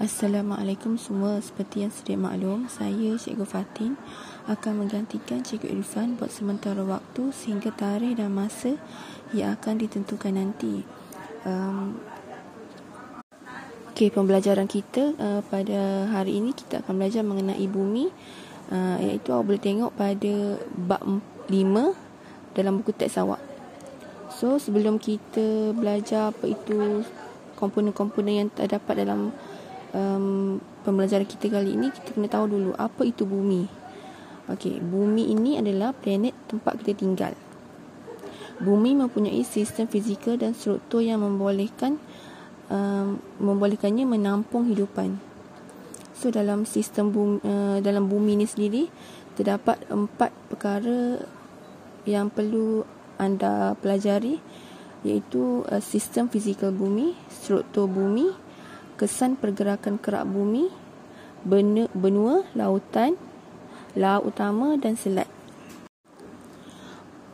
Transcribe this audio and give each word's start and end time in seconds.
Assalamualaikum 0.00 0.96
semua. 0.96 1.36
Seperti 1.44 1.84
yang 1.84 1.92
sedia 1.92 2.16
maklum, 2.16 2.64
saya 2.64 3.12
Cikgu 3.20 3.44
Fatin 3.44 4.00
akan 4.48 4.80
menggantikan 4.80 5.44
Cikgu 5.44 5.68
Irfan 5.68 6.16
buat 6.16 6.32
sementara 6.32 6.80
waktu 6.80 7.28
sehingga 7.28 7.68
tarikh 7.76 8.16
dan 8.16 8.32
masa 8.32 8.80
yang 9.36 9.52
akan 9.52 9.76
ditentukan 9.76 10.32
nanti. 10.32 10.80
Um, 11.44 12.00
Okey, 13.92 14.08
pembelajaran 14.08 14.64
kita 14.64 15.12
uh, 15.20 15.44
pada 15.52 16.08
hari 16.08 16.40
ini 16.40 16.56
kita 16.56 16.80
akan 16.80 16.96
belajar 16.96 17.20
mengenai 17.20 17.68
bumi 17.68 18.08
uh, 18.72 18.96
iaitu 18.96 19.28
awak 19.36 19.52
boleh 19.52 19.60
tengok 19.60 19.92
pada 19.92 20.56
bab 20.72 21.04
5 21.04 21.52
dalam 22.56 22.80
buku 22.80 22.96
teks 22.96 23.20
awak. 23.20 23.44
So, 24.32 24.56
sebelum 24.56 24.96
kita 24.96 25.76
belajar 25.76 26.32
apa 26.32 26.48
itu 26.48 27.04
komponen-komponen 27.60 28.40
yang 28.40 28.48
terdapat 28.48 29.04
dalam 29.04 29.36
um, 29.92 30.58
pembelajaran 30.82 31.28
kita 31.28 31.48
kali 31.48 31.76
ini 31.76 31.92
kita 31.92 32.16
kena 32.16 32.28
tahu 32.28 32.50
dulu 32.50 32.70
apa 32.76 33.06
itu 33.06 33.24
bumi. 33.24 33.68
Okey, 34.50 34.82
bumi 34.82 35.30
ini 35.30 35.56
adalah 35.56 35.94
planet 35.94 36.34
tempat 36.50 36.82
kita 36.82 36.98
tinggal. 36.98 37.32
Bumi 38.58 38.98
mempunyai 38.98 39.46
sistem 39.46 39.86
fizikal 39.86 40.34
dan 40.34 40.52
struktur 40.52 41.00
yang 41.00 41.22
membolehkan 41.22 42.02
um, 42.68 43.22
membolehkannya 43.38 44.04
menampung 44.08 44.66
hidupan. 44.66 45.18
So 46.18 46.30
dalam 46.30 46.66
sistem 46.66 47.10
bumi, 47.10 47.38
uh, 47.42 47.78
dalam 47.82 48.06
bumi 48.06 48.38
ini 48.38 48.46
sendiri 48.46 48.86
terdapat 49.34 49.82
empat 49.88 50.30
perkara 50.50 51.22
yang 52.06 52.28
perlu 52.28 52.82
anda 53.18 53.78
pelajari 53.78 54.42
iaitu 55.02 55.66
uh, 55.66 55.82
sistem 55.82 56.30
fizikal 56.30 56.70
bumi, 56.70 57.14
struktur 57.30 57.90
bumi, 57.90 58.30
kesan 59.02 59.34
pergerakan 59.34 59.98
kerak 59.98 60.22
bumi, 60.30 60.70
benua, 61.42 61.90
benua 61.90 62.46
lautan, 62.54 63.18
laut 63.98 64.30
utama 64.30 64.78
dan 64.78 64.94
selat. 64.94 65.26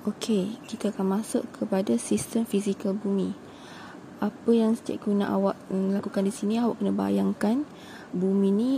Okey, 0.08 0.56
kita 0.64 0.88
akan 0.88 1.20
masuk 1.20 1.44
kepada 1.52 2.00
sistem 2.00 2.48
fizikal 2.48 2.97
bumi. 2.97 3.36
Apa 4.25 4.48
yang 4.56 4.80
cikgu 4.80 5.12
nak 5.12 5.30
awak 5.36 5.56
lakukan 5.69 6.25
di 6.25 6.33
sini, 6.33 6.56
awak 6.56 6.80
kena 6.80 6.97
bayangkan 6.97 7.69
bumi 8.16 8.48
ni 8.48 8.70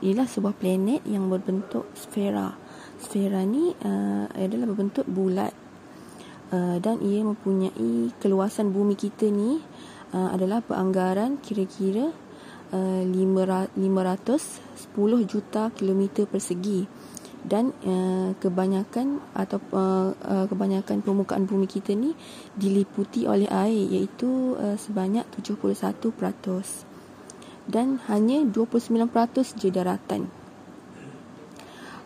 ialah 0.00 0.24
sebuah 0.24 0.56
planet 0.56 1.04
yang 1.04 1.28
berbentuk 1.28 1.92
sfera. 1.92 2.56
Sfera 3.04 3.44
ni 3.44 3.68
uh, 3.84 4.32
adalah 4.32 4.72
berbentuk 4.72 5.04
bulat. 5.04 5.52
Uh, 6.48 6.80
dan 6.80 7.04
ia 7.04 7.20
mempunyai 7.20 8.12
keluasan 8.16 8.72
bumi 8.72 8.96
kita 8.96 9.28
ni 9.28 9.60
uh, 10.12 10.28
adalah 10.32 10.60
peranggaran 10.60 11.40
kira-kira 11.42 12.12
uh, 12.72 13.02
510 13.04 13.74
juta 15.26 15.72
kilometer 15.74 16.24
persegi. 16.28 16.86
Dan 17.42 17.74
uh, 17.82 18.38
kebanyakan 18.38 19.18
atau 19.34 19.58
uh, 19.74 20.14
uh, 20.14 20.46
kebanyakan 20.46 21.02
permukaan 21.02 21.42
bumi 21.50 21.66
kita 21.66 21.90
ni 21.90 22.14
diliputi 22.54 23.26
oleh 23.26 23.50
air 23.50 23.74
iaitu 23.74 24.54
uh, 24.54 24.78
sebanyak 24.78 25.26
71% 25.42 26.06
dan 27.66 27.98
hanya 28.10 28.46
29% 28.46 29.10
je 29.58 29.68
daratan 29.74 30.30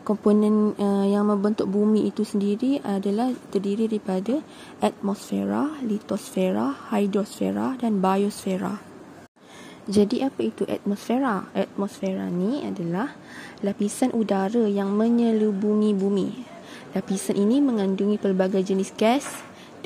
komponen 0.06 0.78
uh, 0.78 1.02
yang 1.02 1.26
membentuk 1.26 1.66
bumi 1.66 2.06
itu 2.06 2.22
sendiri 2.22 2.78
adalah 2.86 3.34
terdiri 3.50 3.90
daripada 3.90 4.38
atmosfera, 4.78 5.82
litosfera, 5.82 6.94
hidrosfera 6.94 7.74
dan 7.82 7.98
biosfera. 7.98 8.78
Jadi 9.90 10.22
apa 10.22 10.46
itu 10.46 10.62
atmosfera? 10.66 11.50
Atmosfera 11.50 12.30
ni 12.30 12.62
adalah 12.62 13.18
lapisan 13.66 14.14
udara 14.14 14.66
yang 14.70 14.94
menyelubungi 14.94 15.90
bumi. 15.94 16.30
Lapisan 16.94 17.38
ini 17.38 17.62
mengandungi 17.62 18.18
pelbagai 18.18 18.62
jenis 18.62 18.94
gas, 18.94 19.26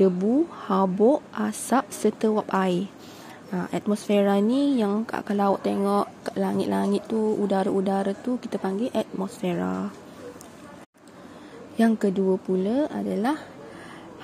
debu, 0.00 0.48
habuk, 0.69 1.20
asap 1.37 1.84
serta 1.92 2.28
wap 2.32 2.48
air. 2.52 2.88
Ha, 3.50 3.69
atmosfera 3.76 4.38
ni 4.38 4.78
yang 4.78 5.04
kalau 5.04 5.52
awak 5.52 5.66
tengok 5.66 6.06
kat 6.22 6.37
langit-langit 6.38 7.04
tu, 7.04 7.19
udara-udara 7.37 8.16
tu 8.16 8.41
kita 8.41 8.56
panggil 8.56 8.88
atmosfera. 8.94 10.00
Yang 11.80 12.12
kedua 12.12 12.36
pula 12.36 12.92
adalah 12.92 13.41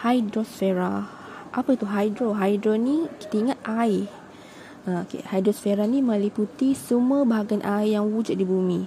hidrosfera. 0.04 1.08
Apa 1.56 1.72
itu 1.72 1.88
hydro? 1.88 2.36
Hydro 2.36 2.76
ni 2.76 3.08
kita 3.16 3.34
ingat 3.40 3.58
air. 3.64 4.12
Ha, 4.84 5.08
okay. 5.08 5.24
Hidrosfera 5.24 5.88
ni 5.88 6.04
meliputi 6.04 6.76
semua 6.76 7.24
bahagian 7.24 7.64
air 7.64 7.96
yang 7.96 8.12
wujud 8.12 8.36
di 8.36 8.44
bumi. 8.44 8.84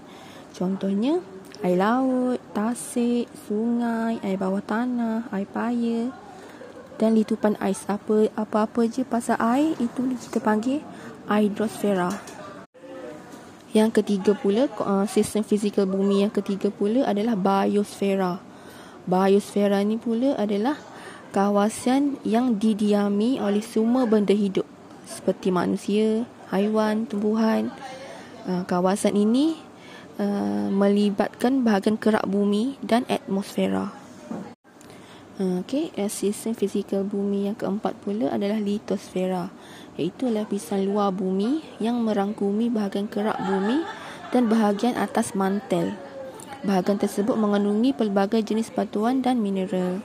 Contohnya 0.54 1.18
air 1.66 1.82
laut, 1.82 2.38
tasik, 2.54 3.26
sungai, 3.50 4.22
air 4.22 4.38
bawah 4.38 4.62
tanah, 4.62 5.26
air 5.34 5.50
paya 5.50 6.14
dan 7.02 7.18
litupan 7.18 7.58
ais. 7.58 7.90
Apa 7.90 8.30
apa-apa 8.38 8.86
je 8.86 9.02
pasal 9.02 9.42
air 9.42 9.74
itu 9.82 10.14
kita 10.30 10.46
panggil 10.46 10.86
hidrosfera. 11.26 12.14
Yang 13.74 14.02
ketiga 14.02 14.38
pula 14.38 14.70
uh, 14.78 15.10
sistem 15.10 15.42
fizikal 15.42 15.90
bumi 15.90 16.22
yang 16.22 16.30
ketiga 16.30 16.70
pula 16.70 17.10
adalah 17.10 17.34
biosfera. 17.34 18.49
Biosfera 19.08 19.80
ni 19.86 19.96
pula 19.96 20.36
adalah 20.36 20.76
kawasan 21.30 22.18
yang 22.26 22.58
didiami 22.58 23.38
oleh 23.38 23.62
semua 23.62 24.10
benda 24.10 24.34
hidup 24.34 24.66
seperti 25.06 25.54
manusia, 25.54 26.26
haiwan, 26.50 27.06
tumbuhan. 27.10 27.74
Uh, 28.50 28.66
kawasan 28.66 29.14
ini 29.14 29.60
uh, 30.18 30.70
melibatkan 30.74 31.62
bahagian 31.62 31.98
kerak 32.02 32.26
bumi 32.26 32.78
dan 32.82 33.06
atmosfera. 33.06 33.94
Uh, 35.40 35.64
okay, 35.64 35.94
sistem 36.12 36.52
fizikal 36.52 37.08
bumi 37.08 37.48
yang 37.48 37.56
keempat 37.56 37.96
pula 38.04 38.28
adalah 38.34 38.60
litosfera 38.60 39.48
iaitu 39.96 40.28
lapisan 40.32 40.84
luar 40.88 41.12
bumi 41.12 41.64
yang 41.80 42.00
merangkumi 42.04 42.72
bahagian 42.72 43.08
kerak 43.08 43.40
bumi 43.44 43.84
dan 44.32 44.48
bahagian 44.48 44.96
atas 44.96 45.36
mantel. 45.36 45.96
Bahagian 46.60 47.00
tersebut 47.00 47.40
mengandungi 47.40 47.96
pelbagai 47.96 48.44
jenis 48.44 48.68
batuan 48.76 49.24
dan 49.24 49.40
mineral. 49.40 50.04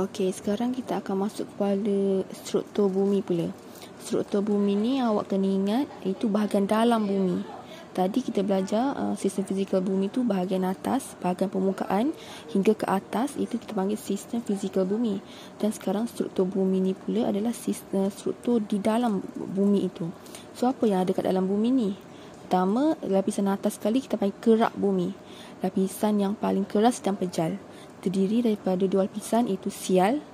Okey, 0.00 0.32
sekarang 0.32 0.72
kita 0.72 1.04
akan 1.04 1.28
masuk 1.28 1.44
kepada 1.52 2.24
struktur 2.32 2.88
bumi 2.88 3.20
pula. 3.20 3.52
Struktur 4.00 4.40
bumi 4.40 4.72
ni 4.72 4.92
awak 5.04 5.28
kena 5.28 5.44
ingat 5.44 5.84
itu 6.00 6.32
bahagian 6.32 6.64
dalam 6.64 7.04
bumi. 7.04 7.44
Tadi 7.92 8.24
kita 8.24 8.40
belajar 8.40 8.96
uh, 8.96 9.18
sistem 9.20 9.44
fizikal 9.44 9.84
bumi 9.84 10.08
tu 10.08 10.24
bahagian 10.24 10.64
atas, 10.64 11.12
bahagian 11.20 11.52
permukaan 11.52 12.16
hingga 12.48 12.72
ke 12.72 12.88
atas 12.88 13.36
itu 13.36 13.60
kita 13.60 13.76
panggil 13.76 14.00
sistem 14.00 14.40
fizikal 14.40 14.88
bumi. 14.88 15.20
Dan 15.60 15.76
sekarang 15.76 16.08
struktur 16.08 16.48
bumi 16.48 16.80
ni 16.80 16.92
pula 16.96 17.28
adalah 17.28 17.52
sistem, 17.52 18.08
struktur 18.08 18.64
di 18.64 18.80
dalam 18.80 19.20
bumi 19.36 19.92
itu. 19.92 20.08
So 20.56 20.72
apa 20.72 20.88
yang 20.88 21.04
ada 21.04 21.12
kat 21.12 21.28
dalam 21.28 21.44
bumi 21.44 21.68
ni? 21.68 22.07
Pertama, 22.48 22.96
lapisan 23.04 23.52
atas 23.52 23.76
sekali 23.76 24.00
kita 24.00 24.16
panggil 24.16 24.40
kerak 24.40 24.72
bumi. 24.72 25.12
Lapisan 25.60 26.16
yang 26.16 26.32
paling 26.32 26.64
keras 26.64 26.96
dan 27.04 27.12
pejal. 27.20 27.60
Terdiri 28.00 28.40
daripada 28.40 28.88
dua 28.88 29.04
lapisan 29.04 29.44
iaitu 29.52 29.68
sial 29.68 30.24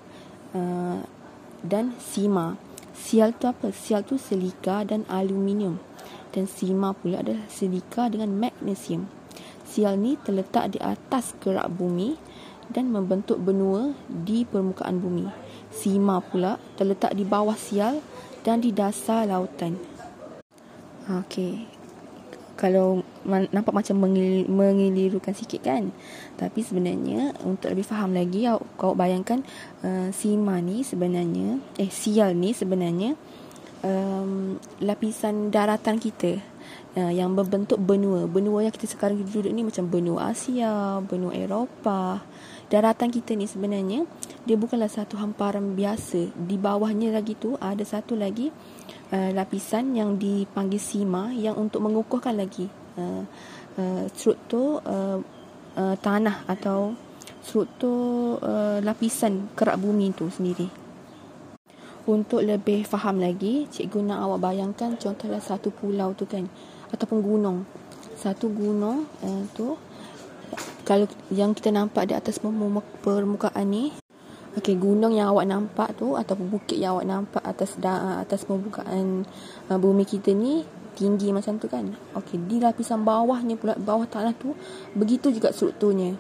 uh, 0.55 1.03
dan 1.67 1.91
sima. 1.99 2.55
Sial 2.95 3.35
tu 3.35 3.51
apa? 3.51 3.75
Sial 3.75 4.07
tu 4.07 4.15
silika 4.15 4.87
dan 4.87 5.03
aluminium. 5.11 5.83
Dan 6.31 6.47
sima 6.47 6.95
pula 6.95 7.19
adalah 7.19 7.51
silika 7.51 8.07
dengan 8.07 8.31
magnesium. 8.31 9.11
Sial 9.67 9.99
ni 9.99 10.15
terletak 10.15 10.71
di 10.71 10.79
atas 10.79 11.35
kerak 11.43 11.67
bumi 11.67 12.15
dan 12.71 12.95
membentuk 12.95 13.43
benua 13.43 13.91
di 14.07 14.47
permukaan 14.47 15.03
bumi. 15.03 15.27
Sima 15.75 16.23
pula 16.23 16.63
terletak 16.79 17.19
di 17.19 17.27
bawah 17.27 17.59
sial 17.59 17.99
dan 18.47 18.63
di 18.63 18.71
dasar 18.71 19.27
lautan. 19.27 19.75
Okey, 21.05 21.74
kalau 22.65 23.05
nampak 23.29 23.77
macam 23.77 24.09
mengil, 24.09 24.49
mengelirukan 24.49 25.37
sikit 25.37 25.69
kan? 25.69 25.93
Tapi 26.41 26.65
sebenarnya 26.65 27.37
untuk 27.45 27.77
lebih 27.77 27.85
faham 27.85 28.17
lagi 28.17 28.49
kau 28.81 28.97
bayangkan 28.97 29.45
uh, 29.85 30.09
sima 30.17 30.65
ni 30.65 30.81
sebenarnya 30.81 31.61
eh 31.77 31.93
sial 31.93 32.33
ni 32.33 32.57
sebenarnya 32.57 33.21
um, 33.85 34.57
lapisan 34.81 35.53
daratan 35.53 36.01
kita 36.01 36.41
uh, 36.97 37.13
yang 37.13 37.37
berbentuk 37.37 37.77
benua. 37.77 38.25
Benua 38.25 38.65
yang 38.65 38.73
kita 38.73 38.89
sekarang 38.89 39.21
duduk 39.21 39.53
ni 39.53 39.61
macam 39.61 39.85
benua 39.85 40.33
Asia 40.33 41.05
benua 41.05 41.37
Eropah. 41.37 42.25
Daratan 42.73 43.13
kita 43.13 43.37
ni 43.37 43.45
sebenarnya 43.45 44.09
dia 44.49 44.57
bukanlah 44.57 44.89
satu 44.89 45.21
hamparan 45.21 45.77
biasa. 45.77 46.33
Di 46.33 46.57
bawahnya 46.57 47.13
lagi 47.13 47.37
tu 47.37 47.61
ada 47.61 47.85
satu 47.85 48.17
lagi 48.17 48.49
uh, 49.15 49.31
lapisan 49.31 49.95
yang 49.95 50.19
dipanggil 50.19 50.83
sima 50.83 51.31
yang 51.31 51.55
untuk 51.55 51.87
mengukuhkan 51.87 52.35
lagi 52.35 52.67
uh, 52.99 53.23
uh, 53.79 54.05
struktur 54.11 54.83
uh, 54.83 55.23
uh, 55.79 55.95
tanah 56.03 56.43
atau 56.51 56.99
struktur 57.45 58.43
uh, 58.43 58.83
lapisan 58.83 59.55
kerak 59.55 59.79
bumi 59.79 60.11
itu 60.11 60.27
sendiri. 60.33 60.67
Untuk 62.05 62.45
lebih 62.45 62.85
faham 62.85 63.17
lagi, 63.17 63.65
cikgu 63.73 64.05
nak 64.05 64.29
awak 64.29 64.53
bayangkan 64.53 64.93
contohnya 65.01 65.41
satu 65.41 65.73
pulau 65.73 66.13
tu 66.13 66.29
kan 66.29 66.45
ataupun 66.93 67.25
gunung. 67.25 67.59
Satu 68.13 68.53
gunung 68.53 69.09
uh, 69.25 69.43
tu 69.57 69.77
kalau 70.85 71.09
yang 71.33 71.57
kita 71.57 71.73
nampak 71.73 72.13
di 72.13 72.15
atas 72.15 72.37
permukaan 73.01 73.67
ni 73.73 74.04
Okey, 74.55 74.79
gunung 74.79 75.11
yang 75.11 75.35
awak 75.35 75.51
nampak 75.51 75.99
tu 75.99 76.15
ataupun 76.15 76.47
bukit 76.47 76.79
yang 76.79 76.95
awak 76.95 77.07
nampak 77.11 77.43
atas 77.43 77.75
da, 77.75 78.23
atas 78.23 78.47
permukaan 78.47 79.27
uh, 79.67 79.79
bumi 79.83 80.07
kita 80.07 80.31
ni 80.31 80.63
tinggi 80.95 81.35
macam 81.35 81.59
tu 81.59 81.67
kan. 81.67 81.83
Okey, 82.15 82.39
di 82.47 82.63
lapisan 82.63 83.03
bawahnya 83.03 83.59
pula 83.59 83.75
bawah 83.75 84.07
tanah 84.07 84.31
tu 84.39 84.55
begitu 84.95 85.35
juga 85.35 85.51
strukturnya. 85.51 86.15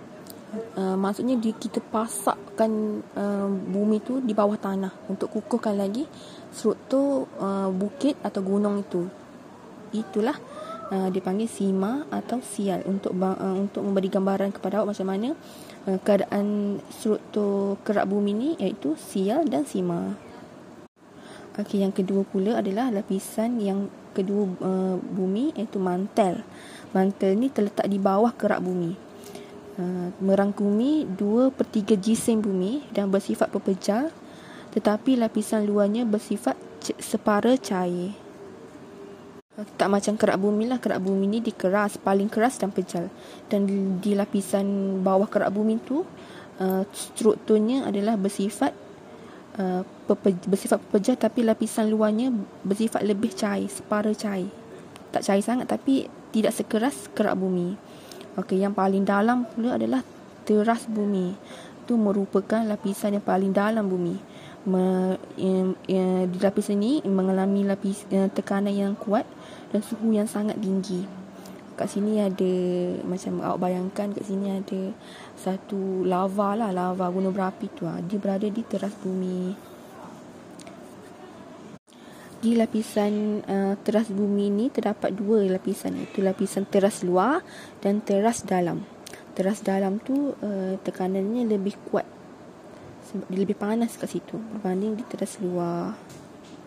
Uh, 0.75 0.98
maksudnya 0.98 1.38
di 1.38 1.54
kita 1.54 1.78
pasakkan 1.78 3.02
uh, 3.14 3.46
bumi 3.50 4.02
tu 4.02 4.19
di 4.19 4.34
bawah 4.34 4.58
tanah 4.58 5.06
untuk 5.06 5.31
kukuhkan 5.31 5.78
lagi 5.78 6.02
struktur 6.50 7.31
uh, 7.38 7.70
bukit 7.70 8.19
atau 8.19 8.42
gunung 8.42 8.82
itu. 8.82 9.06
Itulah 9.94 10.34
uh, 10.90 11.08
dipanggil 11.08 11.48
sima 11.48 12.04
atau 12.12 12.40
sial 12.44 12.84
untuk 12.84 13.16
uh, 13.16 13.56
untuk 13.56 13.84
memberi 13.84 14.10
gambaran 14.12 14.50
kepada 14.52 14.81
awak 14.81 14.96
macam 14.96 15.08
mana 15.08 15.28
uh, 15.88 15.98
keadaan 16.02 16.78
struktur 16.92 17.78
kerak 17.86 18.08
bumi 18.08 18.32
ni 18.32 18.50
iaitu 18.58 18.98
sial 18.98 19.46
dan 19.48 19.64
sima. 19.64 20.16
Okey, 21.54 21.86
yang 21.86 21.94
kedua 21.94 22.26
pula 22.26 22.58
adalah 22.58 22.90
lapisan 22.90 23.62
yang 23.62 23.86
kedua 24.10 24.50
uh, 24.58 24.96
bumi 24.98 25.54
iaitu 25.54 25.78
mantel. 25.78 26.42
Mantel 26.90 27.38
ni 27.38 27.46
terletak 27.46 27.86
di 27.86 28.02
bawah 28.02 28.34
kerak 28.34 28.58
bumi. 28.58 28.98
Uh, 29.75 30.10
merangkumi 30.22 31.06
2 31.19 31.50
per 31.50 31.66
3 31.66 31.98
jisim 31.98 32.38
bumi 32.38 32.86
dan 32.94 33.10
bersifat 33.10 33.50
pepejal 33.50 34.14
tetapi 34.75 35.14
lapisan 35.14 35.62
luarnya 35.70 36.02
bersifat 36.02 36.58
separa 36.98 37.54
cair. 37.54 38.24
Tak 39.55 39.87
macam 39.87 40.19
kerak 40.19 40.39
bumi 40.43 40.67
lah. 40.67 40.83
Kerak 40.83 40.99
bumi 40.99 41.31
ni 41.31 41.39
dikeras. 41.39 41.95
Paling 41.95 42.27
keras 42.27 42.59
dan 42.59 42.75
pejal. 42.75 43.06
Dan 43.47 43.71
di, 44.03 44.12
lapisan 44.19 44.99
bawah 45.06 45.31
kerak 45.31 45.55
bumi 45.55 45.79
tu, 45.79 46.03
uh, 46.59 46.83
strukturnya 46.91 47.87
adalah 47.87 48.19
bersifat 48.19 48.75
uh, 49.62 49.87
pepe, 50.11 50.35
bersifat 50.51 50.83
pepejal 50.83 51.15
tapi 51.15 51.47
lapisan 51.47 51.87
luarnya 51.87 52.35
bersifat 52.67 53.06
lebih 53.06 53.31
cair. 53.31 53.71
Separa 53.71 54.11
cair. 54.11 54.51
Tak 55.15 55.23
cair 55.23 55.43
sangat 55.47 55.71
tapi 55.71 56.11
tidak 56.35 56.51
sekeras 56.51 57.06
kerak 57.15 57.39
bumi. 57.39 57.79
Okey, 58.35 58.59
yang 58.59 58.75
paling 58.75 59.06
dalam 59.06 59.47
pula 59.47 59.79
adalah 59.79 60.03
teras 60.43 60.91
bumi. 60.91 61.31
Itu 61.87 61.95
merupakan 61.95 62.67
lapisan 62.67 63.15
yang 63.15 63.23
paling 63.23 63.55
dalam 63.55 63.87
bumi. 63.87 64.19
Me, 64.65 65.15
di 66.25 66.39
lapisan 66.41 66.81
ini 66.81 67.05
mengalami 67.05 67.69
lapis 67.69 68.09
yang, 68.09 68.33
tekanan 68.33 68.73
yang 68.73 68.97
kuat 68.97 69.29
dan 69.75 69.82
suhu 69.82 70.15
yang 70.15 70.31
sangat 70.31 70.55
tinggi. 70.62 71.03
Kat 71.75 71.91
sini 71.91 72.23
ada 72.23 72.55
macam 73.03 73.43
awak 73.43 73.67
bayangkan 73.67 74.15
kat 74.15 74.23
sini 74.23 74.55
ada 74.55 74.94
satu 75.35 76.06
lava 76.06 76.55
lah, 76.55 76.71
lava 76.71 77.11
gunung 77.11 77.35
berapi 77.35 77.67
tu 77.75 77.82
lah. 77.82 77.99
Dia 78.06 78.23
berada 78.23 78.47
di 78.47 78.62
teras 78.62 78.94
bumi. 79.03 79.75
Di 82.38 82.55
lapisan 82.55 83.43
uh, 83.43 83.75
teras 83.82 84.06
bumi 84.15 84.55
ni 84.55 84.71
terdapat 84.71 85.11
dua 85.11 85.43
lapisan 85.50 85.99
itu 85.99 86.23
lapisan 86.23 86.62
teras 86.70 87.03
luar 87.03 87.43
dan 87.82 87.99
teras 87.99 88.47
dalam. 88.47 88.87
Teras 89.35 89.59
dalam 89.67 89.99
tu 89.99 90.31
uh, 90.31 90.79
tekanannya 90.79 91.50
lebih 91.50 91.75
kuat 91.91 92.06
sebab 93.11 93.27
dia 93.27 93.41
lebih 93.43 93.59
panas 93.59 93.99
kat 93.99 94.15
situ 94.15 94.38
berbanding 94.38 94.94
di 94.94 95.03
teras 95.11 95.43
luar. 95.43 95.99